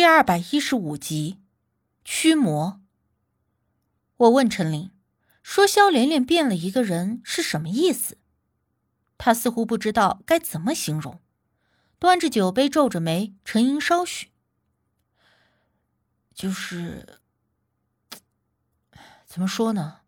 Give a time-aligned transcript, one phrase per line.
[0.00, 1.42] 第二百一十五集，
[2.06, 2.80] 驱魔。
[4.16, 4.90] 我问陈琳，
[5.42, 8.16] 说肖连连变了一个人是什么意思？
[9.18, 11.20] 他似乎不知道该怎么形容，
[11.98, 14.30] 端着酒杯，皱着眉，沉吟稍许。
[16.34, 17.20] 就是，
[19.26, 19.98] 怎么说呢？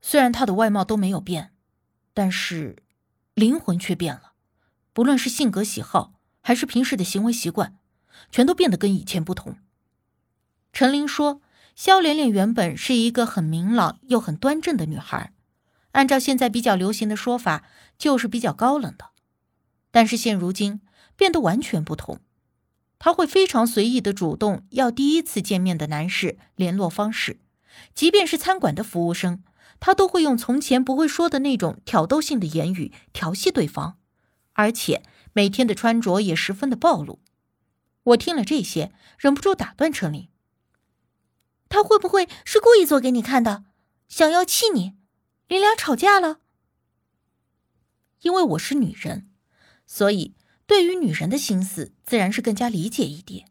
[0.00, 1.52] 虽然他的外貌都没有变，
[2.14, 2.82] 但是
[3.34, 4.32] 灵魂却变了，
[4.94, 7.76] 不论是性格喜好，还是平时的行为习惯。
[8.30, 9.56] 全都变得跟以前不同。
[10.72, 11.40] 陈琳说
[11.74, 15.32] ：“肖莲莲原本是一个很明朗又很端正的女孩，
[15.92, 17.64] 按照现在比较流行的说法，
[17.98, 19.06] 就是比较高冷的。
[19.90, 20.80] 但是现如今
[21.16, 22.20] 变得完全不同，
[23.00, 27.40] 她会非常随意的主动要第一次见面的男士联络方式，
[27.94, 29.42] 即便是餐馆的服务生，
[29.80, 33.96] 她都会用从前不会说的那种挑逗性的言语调戏对方，
[34.52, 37.18] 而且每天的穿着也十分的暴露。”
[38.04, 40.28] 我听了这些，忍不住打断陈琳
[41.68, 43.64] ：“他会不会是故意做给你看的，
[44.08, 44.94] 想要气你？
[45.48, 46.40] 你俩吵架了？”
[48.22, 49.30] 因为我是女人，
[49.86, 50.34] 所以
[50.66, 53.50] 对于女人的心思自然是更加理解一点。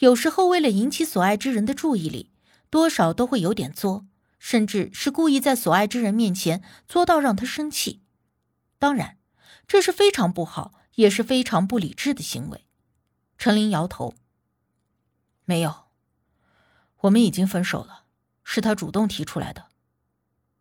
[0.00, 2.30] 有时候为了引起所爱之人的注意力，
[2.68, 4.06] 多少都会有点作，
[4.38, 8.02] 甚至是故意在所爱之人面前作到让他生气。
[8.78, 9.16] 当然，
[9.66, 12.65] 这是非常不好，也是非常不理智的行为。
[13.38, 14.14] 陈琳摇头
[15.44, 15.86] ：“没有，
[17.02, 18.06] 我们已经分手了，
[18.42, 19.68] 是他主动提出来的。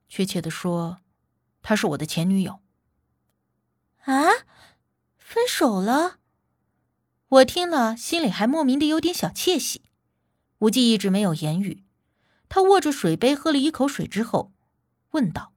[0.08, 1.00] 确切的说，
[1.62, 2.60] 她是我的前女友。”
[4.06, 4.46] 啊，
[5.18, 6.20] 分手了？
[7.28, 9.82] 我听了，心里还莫名的有点小窃喜。
[10.60, 11.84] 无忌一直没有言语，
[12.48, 14.54] 他握着水杯喝了一口水之后，
[15.12, 15.54] 问道：“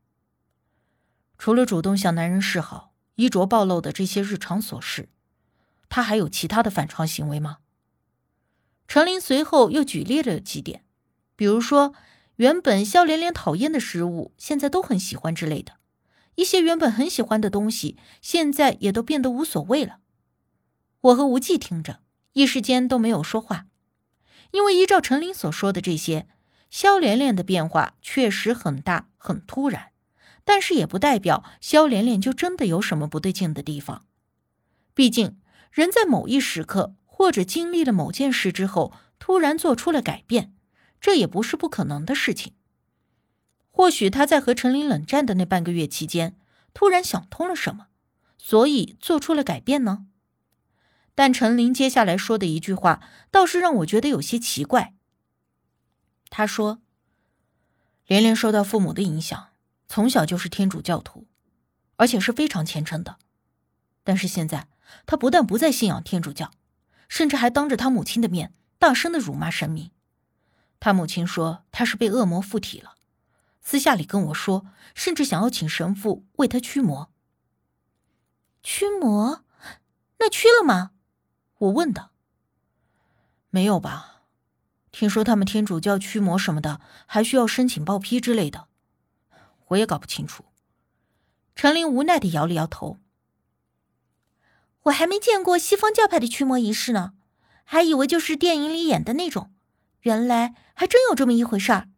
[1.36, 5.10] 除了主动向男人示好、衣着暴露的这些日常琐事。”
[5.88, 7.58] 他还有其他的反常行为吗？
[8.86, 10.82] 陈琳随后又举例了几点，
[11.36, 11.94] 比如说，
[12.36, 15.74] 原本肖连连讨厌的食物，现在都很喜欢之类的；
[16.36, 19.98] 一些原本很喜欢的东西，现在也都变得无所谓了。
[21.00, 22.00] 我和无忌听着，
[22.32, 23.66] 一时间都没有说话，
[24.52, 26.26] 因为依照陈琳所说的这些，
[26.70, 29.92] 肖连连的变化确实很大、很突然，
[30.44, 34.06] 但是也不代表肖连连就真的有什么不对劲的地方，
[34.94, 35.37] 毕竟。
[35.70, 40.54] 人在某一时刻，或者经历了某件事之后，突然做出了改变，
[41.00, 42.54] 这也不是不可能的事情。
[43.70, 46.36] 或许他在和陈琳冷战的那半个月期间，
[46.74, 47.88] 突然想通了什么，
[48.36, 50.06] 所以做出了改变呢？
[51.14, 53.00] 但陈琳接下来说的一句话，
[53.30, 54.94] 倒是让我觉得有些奇怪。
[56.30, 56.80] 他说
[58.06, 59.48] ：“连连受到父母的影响，
[59.88, 61.26] 从小就是天主教徒，
[61.96, 63.18] 而且是非常虔诚的，
[64.02, 64.68] 但是现在。”
[65.06, 66.50] 他不但不再信仰天主教，
[67.08, 69.90] 甚至还当着他母亲的面大声的辱骂神明。
[70.80, 72.94] 他母亲说他是被恶魔附体了，
[73.60, 77.10] 私下里跟我说，甚至想要请神父为他驱魔。
[78.62, 79.44] 驱魔？
[80.18, 80.92] 那驱了吗？
[81.58, 82.10] 我问道。
[83.50, 84.22] 没有吧？
[84.90, 88.68] 听说他们天主教驱魔什么的，还需要申请报批之类的，
[89.68, 90.44] 我也搞不清楚。
[91.54, 92.98] 陈琳无奈的摇了摇头。
[94.88, 97.12] 我还没见过西方教派的驱魔仪式呢，
[97.64, 99.52] 还以为就是电影里演的那种，
[100.02, 101.88] 原来还真有这么一回事儿。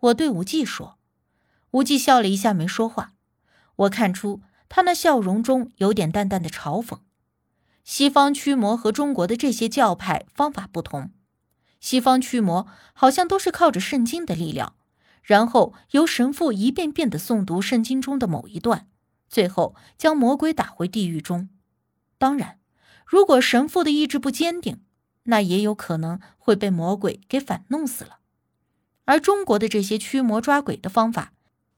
[0.00, 0.98] 我对无忌说，
[1.72, 3.12] 无忌笑了一下，没说话。
[3.76, 7.00] 我看出他那笑容中有点淡淡的嘲讽。
[7.84, 11.12] 西方驱魔和中国的这些教派方法不同，
[11.80, 14.74] 西方驱魔好像都是靠着圣经的力量，
[15.22, 18.88] 然后由神父一遍遍的诵读圣经中的某一段，
[19.28, 21.48] 最后将魔鬼打回地狱中。
[22.18, 22.58] 当然，
[23.06, 24.82] 如果神父的意志不坚定，
[25.24, 28.18] 那也有可能会被魔鬼给反弄死了。
[29.04, 31.32] 而中国的这些驱魔抓鬼的方法，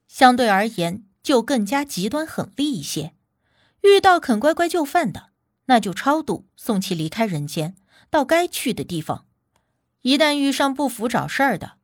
[0.09, 3.15] 相对而言就更加极端狠厉一些。
[3.83, 5.31] 遇到肯乖乖就范的，
[5.67, 7.77] 那就超度送其离开人间，
[8.11, 9.27] 到该去的地方；
[10.03, 11.75] 一旦遇上不服找事儿的，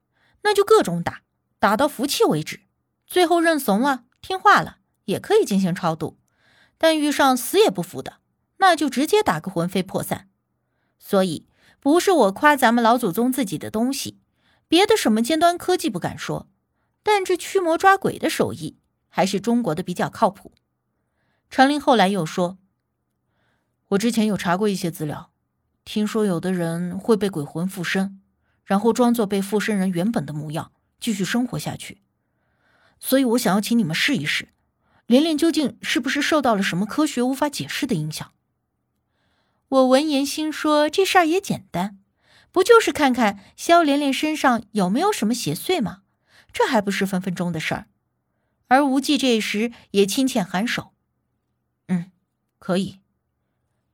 [0.43, 1.23] 那就各种打，
[1.59, 2.61] 打到服气为止。
[3.07, 6.19] 最后认怂了，听话了，也可以进行超度。
[6.77, 8.19] 但遇上死也不服的，
[8.59, 10.29] 那就直接打个魂飞魄散。
[10.99, 11.47] 所以
[11.79, 14.19] 不是我夸咱们老祖宗自己的东西，
[14.67, 16.49] 别的什么尖端科技不敢说，
[17.03, 20.53] 但这驱魔抓鬼的手艺还是中国的比较靠谱。
[21.49, 22.59] 陈琳后来又说
[23.91, 25.31] ：“我之前有查过一些资料，
[25.85, 28.21] 听说有的人会被鬼魂附身，
[28.65, 32.03] 然后装作被附身人原本的模样继续生活下去。
[32.99, 34.49] 所以我想要请你们试一试，
[35.07, 38.33] 连连究竟是不是受到了什么科学无法解释的影响。”
[39.69, 41.99] 我闻言心说：“这事儿也简单，
[42.53, 46.03] 不就是看看肖连连身上有没有什么邪祟吗？
[46.53, 47.89] 这还不是分分钟的事儿。
[48.69, 50.93] 而无忌这时也轻浅颔首
[51.89, 52.13] ：“嗯，
[52.59, 53.01] 可以。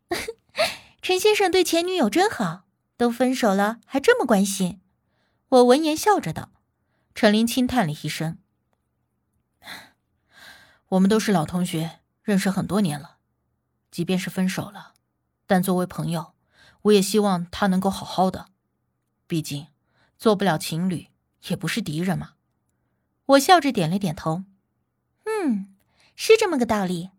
[1.02, 2.64] ”陈先生对前女友真好，
[2.96, 4.80] 都分手了还这么关心。
[5.48, 6.50] 我闻言笑着道。
[7.14, 8.38] 陈林轻叹了一声
[10.90, 13.18] ：“我们都是老同学，认识很多年了。
[13.90, 14.91] 即便是分手了，
[15.52, 16.32] 但作为朋友，
[16.80, 18.46] 我也希望他能够好好的。
[19.26, 19.66] 毕竟，
[20.16, 21.08] 做不了情侣，
[21.48, 22.36] 也不是敌人嘛。”
[23.36, 24.44] 我笑着点了点头。
[25.26, 25.74] 嗯，
[26.16, 27.10] 是这么个道理。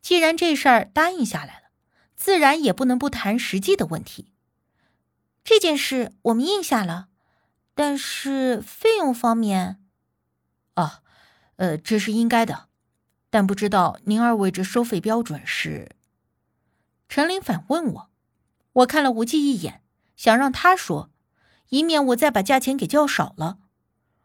[0.00, 1.70] 既然这事儿答应下来了，
[2.14, 4.30] 自然也不能不谈实际的问题。
[5.42, 7.08] 这件事我们应下了，
[7.74, 9.82] 但是费用方面，
[10.74, 11.02] 啊，
[11.56, 12.68] 呃，这是应该的。
[13.30, 15.96] 但不知道您二位这收费标准是？
[17.08, 18.10] 陈林反问我。
[18.72, 19.82] 我看了无忌一眼，
[20.16, 21.10] 想让他说，
[21.70, 23.58] 以免我再把价钱给叫少了。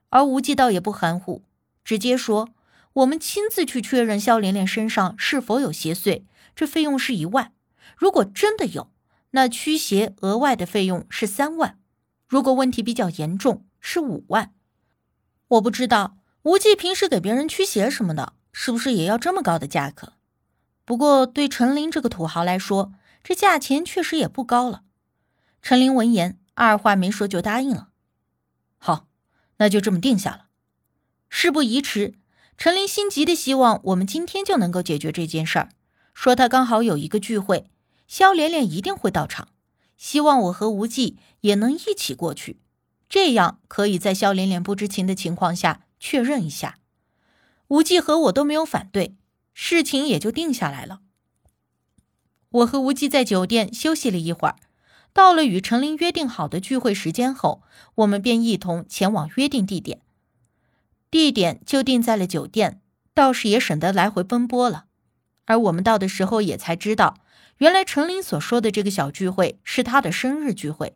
[0.09, 1.43] 而无忌倒也不含糊，
[1.83, 2.49] 直接说。
[2.93, 6.25] 我们亲自去确认肖连连身上是否有邪祟，
[6.55, 7.51] 这费用是一万。
[7.97, 8.91] 如果真的有，
[9.31, 11.79] 那驱邪额外的费用是三万。
[12.27, 14.53] 如果问题比较严重，是五万。
[15.47, 20.13] 我不知道无忌平时给别人驱邪什么的，是不是也要这么高的价格？
[20.85, 22.93] 不过对陈林这个土豪来说，
[23.23, 24.83] 这价钱确实也不高了。
[25.61, 27.89] 陈林闻言，二话没说就答应了。
[28.77, 29.07] 好，
[29.57, 30.47] 那就这么定下了。
[31.29, 32.15] 事不宜迟。
[32.55, 35.69] 陈林心急的希望我们今天就能够解决这件事儿，
[36.13, 37.65] 说他刚好有一个聚会，
[38.07, 39.47] 肖连连一定会到场，
[39.97, 42.59] 希望我和无忌也能一起过去，
[43.09, 46.77] 这样可以在肖连连不知情的情况下确认一下。
[47.69, 49.15] 无忌和我都没有反对，
[49.53, 51.01] 事情也就定下来了。
[52.49, 54.55] 我和无忌在酒店休息了一会儿，
[55.11, 57.63] 到了与陈林约定好的聚会时间后，
[57.95, 60.01] 我们便一同前往约定地点。
[61.09, 62.81] 地点就定在了酒店，
[63.13, 64.85] 倒是也省得来回奔波了。
[65.45, 67.17] 而我们到的时候也才知道，
[67.57, 70.95] 原来陈林所说的这个小聚会是他的生日聚会。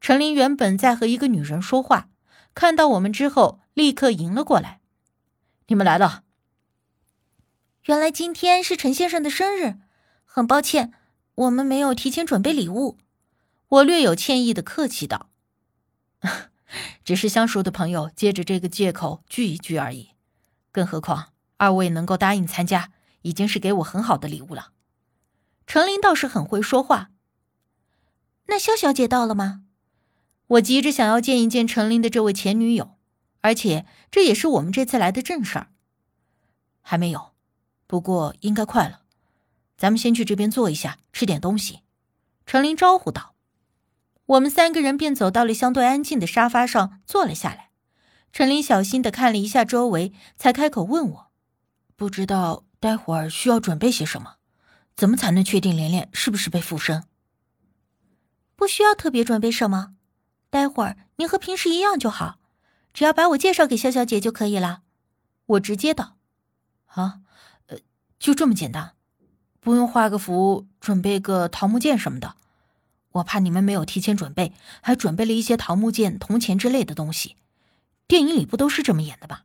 [0.00, 2.08] 陈林原本在和一个女人说话，
[2.54, 4.80] 看到我们之后，立刻迎了过来
[5.68, 6.24] ：“你们来了。
[7.88, 9.78] 原来今天是陈先生的生日，
[10.26, 10.92] 很抱歉，
[11.36, 12.98] 我们没有提前准备礼物。”
[13.68, 15.30] 我略有歉意的客气道。
[17.02, 20.10] 只是相熟的朋友，借着这个借口聚一聚而已。
[20.70, 22.92] 更何况二位能够答应参加，
[23.22, 24.72] 已经是给我很好的礼物了。
[25.66, 27.08] 程林倒是很会说话。
[28.48, 29.62] 那肖小姐到了吗？
[30.48, 32.98] 我急着想要见一见程林的这位前女友，
[33.40, 35.68] 而且这也是我们这次来的正事儿。
[36.82, 37.32] 还没有，
[37.88, 39.00] 不过应该快了。
[39.76, 41.80] 咱们先去这边坐一下，吃点东西。
[42.46, 43.34] 陈林招呼道。
[44.26, 47.70] 我们三个人便走到了相对安静的沙发上坐了下来。
[48.30, 51.30] 陈林小心的看了一下周围，才开口问我
[51.96, 54.34] ：“不知道待会儿需要准备些什么？
[54.94, 57.04] 怎么才能确定连连是不是被附身
[58.54, 59.94] ？”“不需要特别准备什么，
[60.50, 62.38] 待会儿你和平时一样就好，
[62.92, 64.82] 只要把我介绍给肖小姐就可以了。”
[65.46, 66.18] 我直接道
[66.84, 67.20] ：“啊，
[68.18, 68.92] 就这么简单，
[69.60, 72.34] 不用画个符，准备个桃木剑什么的。”
[73.12, 77.36] 我怕你们没有提前准备，还准备了一些桃木剑、铜钱之类的东西。
[78.06, 79.44] 电影里不都是这么演的吧？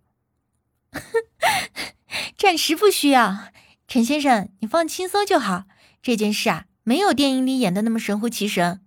[2.37, 3.45] 暂时不需要，
[3.87, 5.63] 陈先生，你放轻松就好。
[6.01, 8.81] 这件事啊，没有电影里演的那么神乎其神。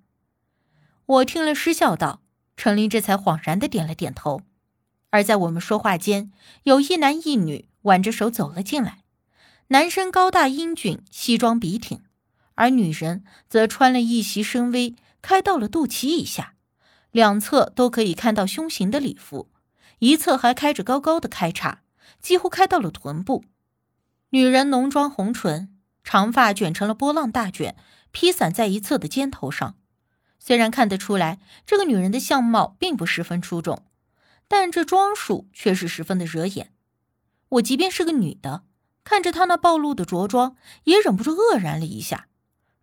[1.07, 2.21] 我听了失笑道，
[2.57, 4.43] 陈林这才恍然的点了点头。
[5.11, 6.31] 而在我们说话间，
[6.65, 9.06] 有一男一女挽着手走了进来。
[9.69, 12.01] 男生高大英俊，西装笔挺。
[12.55, 16.55] 而女人则穿了一袭深 V，开到了肚脐以下，
[17.11, 19.51] 两侧都可以看到胸型的礼服，
[19.99, 21.83] 一侧还开着高高的开叉，
[22.21, 23.45] 几乎开到了臀部。
[24.31, 27.75] 女人浓妆红唇，长发卷成了波浪大卷，
[28.13, 29.77] 披散在一侧的肩头上。
[30.39, 33.83] 虽然看得出来这个女人的相貌并不十分出众，
[34.47, 36.73] 但这装束却是十分的惹眼。
[37.49, 38.63] 我即便是个女的，
[39.07, 42.27] 看着她那暴露的着装，也忍不住愕然了一下。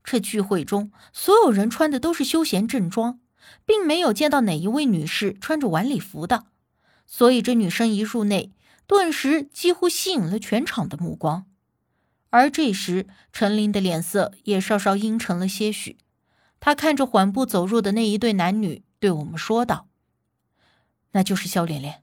[0.06, 3.20] 这聚会中，所有人穿的都是休闲正装，
[3.65, 6.46] 并没有见到哪一位女士穿着晚礼服的，
[7.06, 8.53] 所以这女生一入内，
[8.88, 11.46] 顿时几乎吸引了全场的目光。
[12.30, 15.98] 而这时，陈琳的脸色也稍稍阴沉了些许，
[16.62, 19.88] 她看着缓步走入的那一对男女，对我们说道
[21.12, 22.01] ：“那就是肖连连。”